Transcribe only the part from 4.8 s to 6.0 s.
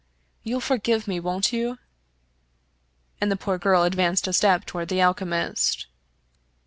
the alchemist.